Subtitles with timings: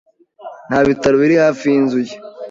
[0.67, 2.15] Nta bitaro biri hafi y'inzu ye.